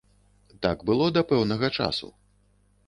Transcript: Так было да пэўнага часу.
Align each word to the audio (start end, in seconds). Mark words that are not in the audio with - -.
Так 0.65 0.77
было 0.91 1.05
да 1.19 1.25
пэўнага 1.33 1.67
часу. 1.81 2.13